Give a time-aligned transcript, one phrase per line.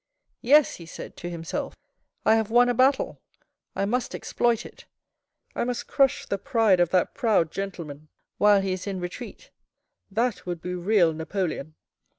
[0.51, 1.75] "Yes," he said to himself,"
[2.25, 3.21] I have won a battle.
[3.75, 4.85] I must exploit it.
[5.55, 8.07] I must crush the pride of that proud gentleman
[8.39, 9.51] while he is in retreat.
[10.09, 11.75] That would be real Napoleon.